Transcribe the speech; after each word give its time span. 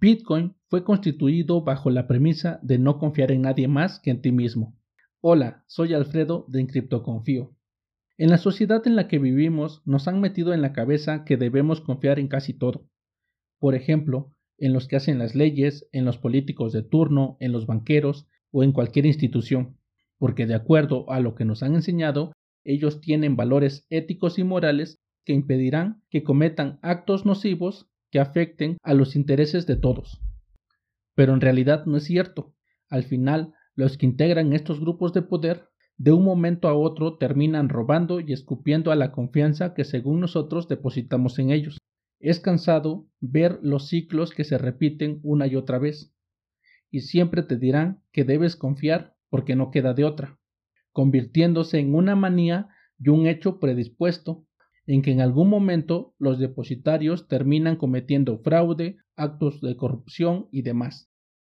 Bitcoin 0.00 0.54
fue 0.68 0.82
constituido 0.82 1.60
bajo 1.62 1.90
la 1.90 2.06
premisa 2.06 2.58
de 2.62 2.78
no 2.78 2.98
confiar 2.98 3.30
en 3.32 3.42
nadie 3.42 3.68
más 3.68 4.00
que 4.00 4.10
en 4.10 4.22
ti 4.22 4.32
mismo. 4.32 4.74
Hola, 5.20 5.62
soy 5.66 5.92
Alfredo 5.92 6.46
de 6.48 6.88
Confío. 7.02 7.54
En 8.16 8.30
la 8.30 8.38
sociedad 8.38 8.80
en 8.86 8.96
la 8.96 9.08
que 9.08 9.18
vivimos 9.18 9.82
nos 9.84 10.08
han 10.08 10.22
metido 10.22 10.54
en 10.54 10.62
la 10.62 10.72
cabeza 10.72 11.26
que 11.26 11.36
debemos 11.36 11.82
confiar 11.82 12.18
en 12.18 12.28
casi 12.28 12.54
todo. 12.54 12.88
Por 13.58 13.74
ejemplo, 13.74 14.34
en 14.56 14.72
los 14.72 14.88
que 14.88 14.96
hacen 14.96 15.18
las 15.18 15.34
leyes, 15.34 15.86
en 15.92 16.06
los 16.06 16.16
políticos 16.16 16.72
de 16.72 16.82
turno, 16.82 17.36
en 17.38 17.52
los 17.52 17.66
banqueros 17.66 18.26
o 18.52 18.64
en 18.64 18.72
cualquier 18.72 19.04
institución, 19.04 19.76
porque 20.16 20.46
de 20.46 20.54
acuerdo 20.54 21.10
a 21.10 21.20
lo 21.20 21.34
que 21.34 21.44
nos 21.44 21.62
han 21.62 21.74
enseñado, 21.74 22.32
ellos 22.64 23.02
tienen 23.02 23.36
valores 23.36 23.86
éticos 23.90 24.38
y 24.38 24.44
morales 24.44 24.98
que 25.26 25.34
impedirán 25.34 26.02
que 26.08 26.24
cometan 26.24 26.78
actos 26.80 27.26
nocivos 27.26 27.89
que 28.10 28.20
afecten 28.20 28.76
a 28.82 28.94
los 28.94 29.16
intereses 29.16 29.66
de 29.66 29.76
todos. 29.76 30.20
Pero 31.14 31.34
en 31.34 31.40
realidad 31.40 31.86
no 31.86 31.96
es 31.96 32.04
cierto. 32.04 32.54
Al 32.88 33.04
final, 33.04 33.54
los 33.74 33.96
que 33.96 34.06
integran 34.06 34.52
estos 34.52 34.80
grupos 34.80 35.12
de 35.12 35.22
poder 35.22 35.68
de 35.96 36.12
un 36.12 36.24
momento 36.24 36.66
a 36.68 36.74
otro 36.74 37.18
terminan 37.18 37.68
robando 37.68 38.20
y 38.20 38.32
escupiendo 38.32 38.90
a 38.90 38.96
la 38.96 39.12
confianza 39.12 39.74
que 39.74 39.84
según 39.84 40.20
nosotros 40.20 40.66
depositamos 40.66 41.38
en 41.38 41.50
ellos. 41.50 41.78
Es 42.20 42.40
cansado 42.40 43.06
ver 43.20 43.58
los 43.62 43.88
ciclos 43.88 44.32
que 44.32 44.44
se 44.44 44.56
repiten 44.56 45.20
una 45.22 45.46
y 45.46 45.56
otra 45.56 45.78
vez. 45.78 46.14
Y 46.90 47.00
siempre 47.00 47.42
te 47.42 47.56
dirán 47.56 48.02
que 48.12 48.24
debes 48.24 48.56
confiar 48.56 49.14
porque 49.28 49.56
no 49.56 49.70
queda 49.70 49.92
de 49.92 50.04
otra, 50.04 50.38
convirtiéndose 50.92 51.78
en 51.78 51.94
una 51.94 52.16
manía 52.16 52.68
y 52.98 53.10
un 53.10 53.26
hecho 53.26 53.60
predispuesto 53.60 54.46
en 54.92 55.02
que 55.02 55.12
en 55.12 55.20
algún 55.20 55.48
momento 55.48 56.16
los 56.18 56.40
depositarios 56.40 57.28
terminan 57.28 57.76
cometiendo 57.76 58.38
fraude, 58.38 58.96
actos 59.14 59.60
de 59.60 59.76
corrupción 59.76 60.48
y 60.50 60.62
demás, 60.62 61.08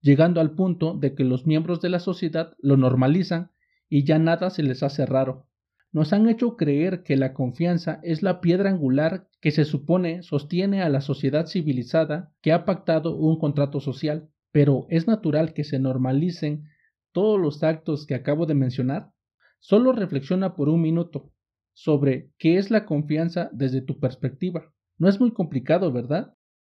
llegando 0.00 0.40
al 0.40 0.56
punto 0.56 0.94
de 0.94 1.14
que 1.14 1.22
los 1.22 1.46
miembros 1.46 1.80
de 1.80 1.90
la 1.90 2.00
sociedad 2.00 2.56
lo 2.58 2.76
normalizan 2.76 3.52
y 3.88 4.02
ya 4.02 4.18
nada 4.18 4.50
se 4.50 4.64
les 4.64 4.82
hace 4.82 5.06
raro. 5.06 5.46
Nos 5.92 6.12
han 6.12 6.28
hecho 6.28 6.56
creer 6.56 7.04
que 7.04 7.16
la 7.16 7.32
confianza 7.32 8.00
es 8.02 8.24
la 8.24 8.40
piedra 8.40 8.68
angular 8.68 9.28
que 9.40 9.52
se 9.52 9.64
supone 9.64 10.24
sostiene 10.24 10.82
a 10.82 10.88
la 10.88 11.00
sociedad 11.00 11.46
civilizada 11.46 12.32
que 12.42 12.50
ha 12.52 12.64
pactado 12.64 13.14
un 13.14 13.38
contrato 13.38 13.78
social, 13.78 14.28
pero 14.50 14.86
es 14.88 15.06
natural 15.06 15.52
que 15.52 15.62
se 15.62 15.78
normalicen 15.78 16.64
todos 17.12 17.38
los 17.38 17.62
actos 17.62 18.06
que 18.06 18.16
acabo 18.16 18.46
de 18.46 18.54
mencionar. 18.54 19.12
Solo 19.60 19.92
reflexiona 19.92 20.56
por 20.56 20.68
un 20.68 20.80
minuto 20.80 21.30
sobre 21.74 22.30
qué 22.38 22.58
es 22.58 22.70
la 22.70 22.84
confianza 22.84 23.50
desde 23.52 23.80
tu 23.80 23.98
perspectiva. 23.98 24.72
No 24.98 25.08
es 25.08 25.20
muy 25.20 25.32
complicado, 25.32 25.92
¿verdad? 25.92 26.34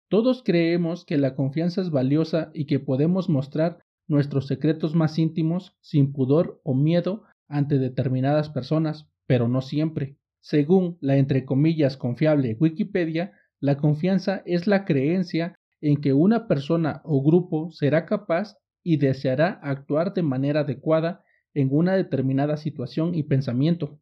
Todos 0.08 0.42
creemos 0.42 1.04
que 1.04 1.16
la 1.16 1.34
confianza 1.34 1.80
es 1.80 1.90
valiosa 1.90 2.50
y 2.52 2.66
que 2.66 2.80
podemos 2.80 3.28
mostrar 3.28 3.78
nuestros 4.08 4.46
secretos 4.46 4.94
más 4.94 5.18
íntimos 5.18 5.76
sin 5.80 6.12
pudor 6.12 6.60
o 6.64 6.74
miedo 6.74 7.22
ante 7.48 7.78
determinadas 7.78 8.50
personas, 8.50 9.08
pero 9.26 9.48
no 9.48 9.62
siempre. 9.62 10.16
Según 10.40 10.98
la 11.00 11.16
entre 11.16 11.44
comillas 11.44 11.96
confiable 11.96 12.56
Wikipedia, 12.58 13.32
la 13.60 13.76
confianza 13.76 14.42
es 14.46 14.66
la 14.66 14.84
creencia 14.84 15.54
en 15.80 16.00
que 16.00 16.12
una 16.12 16.48
persona 16.48 17.02
o 17.04 17.22
grupo 17.22 17.70
será 17.70 18.06
capaz 18.06 18.56
y 18.82 18.96
deseará 18.96 19.60
actuar 19.62 20.14
de 20.14 20.22
manera 20.22 20.60
adecuada 20.60 21.24
en 21.54 21.68
una 21.70 21.94
determinada 21.94 22.56
situación 22.56 23.14
y 23.14 23.22
pensamiento. 23.24 24.00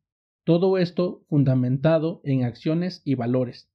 Todo 0.48 0.78
esto 0.78 1.26
fundamentado 1.28 2.22
en 2.24 2.44
acciones 2.44 3.02
y 3.04 3.16
valores. 3.16 3.70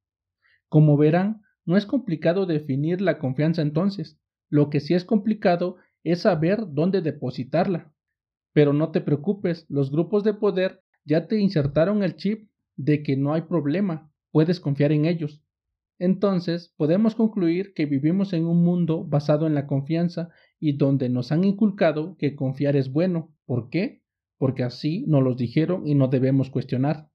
Como 0.70 0.98
verán, 0.98 1.44
no 1.66 1.78
es 1.78 1.86
complicado 1.86 2.48
definir 2.48 3.00
la 3.00 3.20
confianza 3.20 3.62
entonces. 3.62 4.20
Lo 4.50 4.72
que 4.72 4.80
sí 4.80 4.96
es 4.96 5.06
complicado 5.06 5.76
es 6.04 6.22
saber 6.22 6.66
dónde 6.72 7.04
depositarla. 7.04 7.94
Pero 8.54 8.74
no 8.74 8.90
te 8.90 9.02
preocupes, 9.02 9.68
los 9.70 9.92
grupos 9.92 10.24
de 10.24 10.34
poder 10.34 10.82
ya 11.06 11.28
te 11.28 11.38
insertaron 11.38 12.02
el 12.02 12.16
chip 12.16 12.50
de 12.76 13.04
que 13.04 13.18
no 13.18 13.36
hay 13.36 13.44
problema, 13.44 14.12
puedes 14.32 14.60
confiar 14.60 14.92
en 14.94 15.06
ellos. 15.06 15.44
Entonces, 16.00 16.74
podemos 16.76 17.14
concluir 17.14 17.76
que 17.76 17.86
vivimos 17.86 18.34
en 18.34 18.48
un 18.48 18.64
mundo 18.64 19.06
basado 19.06 19.46
en 19.46 19.54
la 19.54 19.68
confianza 19.68 20.30
y 20.60 20.76
donde 20.76 21.08
nos 21.10 21.32
han 21.32 21.44
inculcado 21.44 22.18
que 22.18 22.36
confiar 22.36 22.76
es 22.76 22.92
bueno. 22.92 23.32
¿Por 23.46 23.70
qué? 23.70 24.03
Porque 24.44 24.64
así 24.64 25.06
nos 25.08 25.24
los 25.24 25.38
dijeron 25.38 25.88
y 25.88 25.96
no 25.96 26.10
debemos 26.10 26.50
cuestionar. 26.50 27.10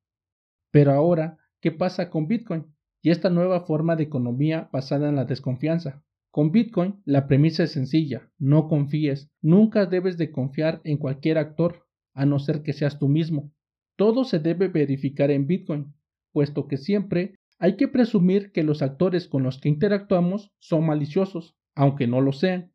Pero 0.71 0.93
ahora, 0.93 1.37
¿qué 1.61 1.71
pasa 1.71 2.09
con 2.09 2.27
Bitcoin 2.27 2.75
y 3.03 3.11
esta 3.11 3.29
nueva 3.29 3.67
forma 3.67 3.97
de 3.97 4.05
economía 4.05 4.71
basada 4.73 5.11
en 5.11 5.17
la 5.17 5.27
desconfianza? 5.27 6.03
Con 6.31 6.53
Bitcoin 6.53 7.03
la 7.05 7.27
premisa 7.27 7.65
es 7.65 7.73
sencilla, 7.73 8.33
no 8.39 8.67
confíes, 8.67 9.31
nunca 9.43 9.85
debes 9.85 10.17
de 10.17 10.33
confiar 10.33 10.81
en 10.85 10.97
cualquier 10.97 11.37
actor, 11.37 11.87
a 12.15 12.25
no 12.25 12.39
ser 12.39 12.63
que 12.63 12.73
seas 12.73 12.99
tú 12.99 13.09
mismo. 13.09 13.53
Todo 13.97 14.25
se 14.25 14.39
debe 14.39 14.69
verificar 14.69 15.31
en 15.31 15.47
Bitcoin, 15.47 15.93
puesto 16.33 16.67
que 16.67 16.79
siempre 16.79 17.35
hay 17.59 17.77
que 17.77 17.89
presumir 17.89 18.53
que 18.53 18.63
los 18.63 18.81
actores 18.81 19.29
con 19.29 19.43
los 19.43 19.61
que 19.61 19.69
interactuamos 19.69 20.51
son 20.61 20.87
maliciosos, 20.87 21.59
aunque 21.75 22.07
no 22.07 22.23
lo 22.23 22.33
sean. 22.33 22.73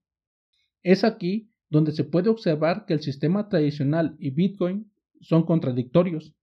Es 0.84 1.04
aquí 1.04 1.52
donde 1.74 1.92
se 1.92 2.04
puede 2.04 2.30
observar 2.30 2.86
que 2.86 2.94
el 2.94 3.02
sistema 3.02 3.50
tradicional 3.50 4.16
y 4.20 4.30
Bitcoin 4.30 4.92
son 5.22 5.42
contradictorios. 5.44 6.36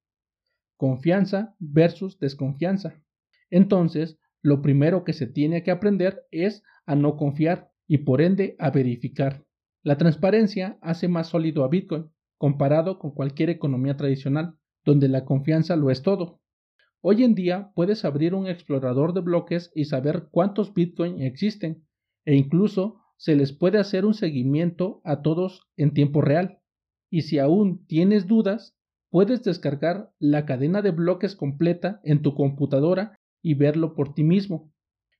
Confianza 0.77 1.55
versus 1.61 2.19
desconfianza. 2.19 3.01
Entonces, 3.49 4.19
lo 4.43 4.61
primero 4.61 5.05
que 5.05 5.13
se 5.13 5.29
tiene 5.29 5.63
que 5.63 5.71
aprender 5.71 6.25
es 6.33 6.65
a 6.85 6.97
no 6.97 7.17
confiar 7.17 7.71
y 7.87 7.99
por 7.99 8.23
ende 8.23 8.57
a 8.59 8.71
verificar. 8.71 9.45
La 9.85 9.97
transparencia 9.97 10.79
hace 10.83 11.07
más 11.07 11.29
sólido 11.29 11.63
a 11.63 11.69
Bitcoin 11.69 12.11
comparado 12.37 12.99
con 12.99 13.13
cualquier 13.13 13.51
economía 13.51 13.97
tradicional, 13.97 14.57
donde 14.85 15.07
la 15.07 15.25
confianza 15.25 15.77
lo 15.77 15.93
es 15.93 16.03
todo. 16.03 16.41
Hoy 17.03 17.23
en 17.23 17.37
día 17.37 17.71
puedes 17.77 18.05
abrir 18.05 18.35
un 18.35 18.49
explorador 18.49 19.15
de 19.15 19.21
bloques 19.21 19.71
y 19.77 19.85
saber 19.85 20.27
cuántos 20.33 20.75
Bitcoin 20.75 21.23
existen, 21.23 21.87
e 22.25 22.35
incluso 22.35 23.01
se 23.21 23.37
les 23.37 23.53
puede 23.53 23.79
hacer 23.79 24.07
un 24.07 24.15
seguimiento 24.15 25.03
a 25.05 25.21
todos 25.21 25.69
en 25.77 25.93
tiempo 25.93 26.23
real. 26.23 26.61
Y 27.11 27.21
si 27.23 27.39
aún 27.39 27.85
tienes 27.85 28.27
dudas, 28.27 28.79
puedes 29.11 29.43
descargar 29.43 30.11
la 30.19 30.47
cadena 30.47 30.81
de 30.81 30.91
bloques 30.91 31.37
completa 31.37 32.01
en 32.03 32.23
tu 32.23 32.35
computadora 32.35 33.19
y 33.43 33.53
verlo 33.53 33.95
por 33.95 34.15
ti 34.15 34.25
mismo. 34.25 34.73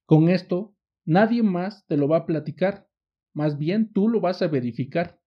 Con 0.07 0.31
esto, 0.31 0.75
nadie 1.05 1.43
más 1.43 1.85
te 1.89 1.99
lo 1.99 2.09
va 2.09 2.17
a 2.17 2.27
platicar, 2.27 2.89
más 3.35 3.59
bien 3.59 3.93
tú 3.93 4.09
lo 4.09 4.23
vas 4.23 4.41
a 4.41 4.49
verificar. 4.49 5.21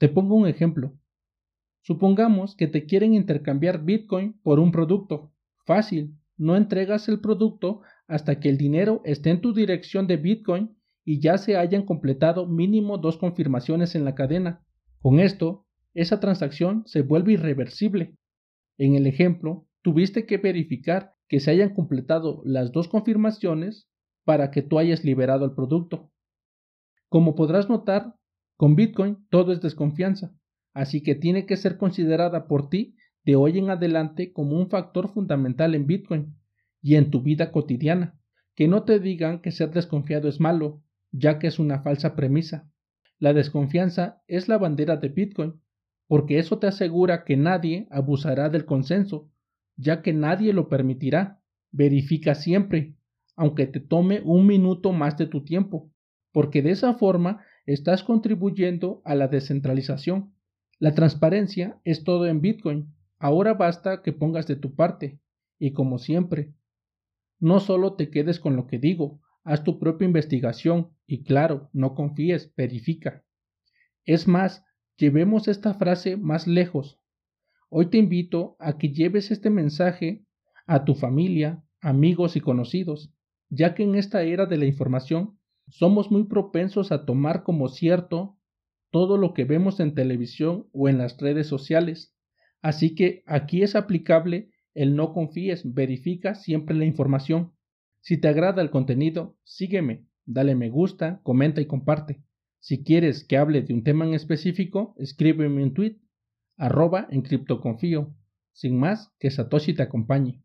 Te 0.00 0.08
pongo 0.08 0.34
un 0.34 0.48
ejemplo. 0.48 0.98
Supongamos 1.82 2.56
que 2.56 2.66
te 2.66 2.86
quieren 2.86 3.14
intercambiar 3.14 3.84
Bitcoin 3.84 4.32
por 4.42 4.58
un 4.58 4.72
producto. 4.72 5.32
Fácil, 5.64 6.16
no 6.36 6.56
entregas 6.56 7.08
el 7.08 7.20
producto 7.20 7.82
hasta 8.08 8.40
que 8.40 8.48
el 8.48 8.58
dinero 8.58 9.00
esté 9.04 9.30
en 9.30 9.40
tu 9.40 9.54
dirección 9.54 10.08
de 10.08 10.16
Bitcoin 10.16 10.77
y 11.08 11.20
ya 11.20 11.38
se 11.38 11.56
hayan 11.56 11.86
completado 11.86 12.46
mínimo 12.46 12.98
dos 12.98 13.16
confirmaciones 13.16 13.94
en 13.94 14.04
la 14.04 14.14
cadena. 14.14 14.62
Con 15.00 15.20
esto, 15.20 15.64
esa 15.94 16.20
transacción 16.20 16.82
se 16.84 17.00
vuelve 17.00 17.32
irreversible. 17.32 18.18
En 18.76 18.94
el 18.94 19.06
ejemplo, 19.06 19.66
tuviste 19.80 20.26
que 20.26 20.36
verificar 20.36 21.14
que 21.26 21.40
se 21.40 21.50
hayan 21.50 21.72
completado 21.72 22.42
las 22.44 22.72
dos 22.72 22.88
confirmaciones 22.88 23.88
para 24.24 24.50
que 24.50 24.60
tú 24.60 24.78
hayas 24.78 25.02
liberado 25.02 25.46
el 25.46 25.54
producto. 25.54 26.12
Como 27.08 27.34
podrás 27.34 27.70
notar, 27.70 28.14
con 28.58 28.76
Bitcoin 28.76 29.16
todo 29.30 29.54
es 29.54 29.62
desconfianza, 29.62 30.34
así 30.74 31.02
que 31.02 31.14
tiene 31.14 31.46
que 31.46 31.56
ser 31.56 31.78
considerada 31.78 32.46
por 32.46 32.68
ti 32.68 32.96
de 33.24 33.34
hoy 33.34 33.56
en 33.56 33.70
adelante 33.70 34.30
como 34.34 34.58
un 34.58 34.68
factor 34.68 35.08
fundamental 35.08 35.74
en 35.74 35.86
Bitcoin 35.86 36.36
y 36.82 36.96
en 36.96 37.10
tu 37.10 37.22
vida 37.22 37.50
cotidiana. 37.50 38.20
Que 38.54 38.68
no 38.68 38.82
te 38.82 39.00
digan 39.00 39.40
que 39.40 39.52
ser 39.52 39.70
desconfiado 39.70 40.28
es 40.28 40.38
malo, 40.38 40.82
ya 41.18 41.38
que 41.38 41.48
es 41.48 41.58
una 41.58 41.80
falsa 41.80 42.14
premisa. 42.14 42.70
La 43.18 43.32
desconfianza 43.32 44.22
es 44.28 44.48
la 44.48 44.58
bandera 44.58 44.96
de 44.96 45.08
Bitcoin, 45.08 45.60
porque 46.06 46.38
eso 46.38 46.58
te 46.58 46.68
asegura 46.68 47.24
que 47.24 47.36
nadie 47.36 47.88
abusará 47.90 48.48
del 48.48 48.64
consenso, 48.64 49.30
ya 49.76 50.02
que 50.02 50.12
nadie 50.12 50.52
lo 50.52 50.68
permitirá. 50.68 51.42
Verifica 51.70 52.34
siempre, 52.34 52.94
aunque 53.36 53.66
te 53.66 53.80
tome 53.80 54.22
un 54.24 54.46
minuto 54.46 54.92
más 54.92 55.18
de 55.18 55.26
tu 55.26 55.44
tiempo, 55.44 55.90
porque 56.32 56.62
de 56.62 56.70
esa 56.70 56.94
forma 56.94 57.44
estás 57.66 58.02
contribuyendo 58.02 59.02
a 59.04 59.14
la 59.14 59.28
descentralización. 59.28 60.32
La 60.78 60.94
transparencia 60.94 61.80
es 61.84 62.04
todo 62.04 62.26
en 62.26 62.40
Bitcoin. 62.40 62.94
Ahora 63.18 63.54
basta 63.54 64.02
que 64.02 64.12
pongas 64.12 64.46
de 64.46 64.56
tu 64.56 64.74
parte. 64.74 65.20
Y 65.58 65.72
como 65.72 65.98
siempre, 65.98 66.54
no 67.40 67.58
solo 67.58 67.94
te 67.94 68.10
quedes 68.10 68.38
con 68.38 68.54
lo 68.56 68.66
que 68.66 68.78
digo, 68.78 69.20
haz 69.48 69.64
tu 69.64 69.78
propia 69.78 70.04
investigación 70.04 70.90
y 71.06 71.24
claro, 71.24 71.70
no 71.72 71.94
confíes, 71.94 72.52
verifica. 72.54 73.24
Es 74.04 74.28
más, 74.28 74.62
llevemos 74.98 75.48
esta 75.48 75.72
frase 75.72 76.18
más 76.18 76.46
lejos. 76.46 77.00
Hoy 77.70 77.86
te 77.86 77.96
invito 77.96 78.56
a 78.58 78.76
que 78.76 78.90
lleves 78.90 79.30
este 79.30 79.48
mensaje 79.48 80.26
a 80.66 80.84
tu 80.84 80.94
familia, 80.94 81.64
amigos 81.80 82.36
y 82.36 82.42
conocidos, 82.42 83.10
ya 83.48 83.74
que 83.74 83.84
en 83.84 83.94
esta 83.94 84.22
era 84.22 84.44
de 84.44 84.58
la 84.58 84.66
información 84.66 85.38
Somos 85.70 86.10
muy 86.10 86.24
propensos 86.24 86.92
a 86.92 87.04
tomar 87.04 87.42
como 87.42 87.68
cierto 87.68 88.38
todo 88.90 89.18
lo 89.18 89.34
que 89.34 89.44
vemos 89.44 89.80
en 89.80 89.94
televisión 89.94 90.66
o 90.72 90.88
en 90.88 90.96
las 90.96 91.18
redes 91.18 91.46
sociales. 91.46 92.16
Así 92.62 92.94
que 92.94 93.22
aquí 93.26 93.62
es 93.62 93.76
aplicable 93.76 94.50
el 94.72 94.96
no 94.96 95.12
confíes, 95.12 95.74
verifica 95.74 96.34
siempre 96.34 96.74
la 96.74 96.86
información. 96.86 97.52
Si 98.00 98.18
te 98.18 98.28
agrada 98.28 98.62
el 98.62 98.70
contenido, 98.70 99.36
sígueme, 99.44 100.06
dale 100.24 100.54
me 100.54 100.70
gusta, 100.70 101.20
comenta 101.22 101.60
y 101.60 101.66
comparte. 101.66 102.22
Si 102.60 102.82
quieres 102.82 103.24
que 103.24 103.36
hable 103.36 103.62
de 103.62 103.74
un 103.74 103.84
tema 103.84 104.04
en 104.04 104.14
específico, 104.14 104.94
escríbeme 104.98 105.62
un 105.62 105.74
tweet, 105.74 105.98
arroba 106.56 107.06
en 107.10 107.22
criptoconfío. 107.22 108.14
Sin 108.52 108.78
más, 108.78 109.12
que 109.18 109.30
Satoshi 109.30 109.74
te 109.74 109.82
acompañe. 109.82 110.42